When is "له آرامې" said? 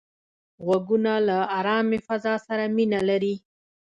1.27-1.99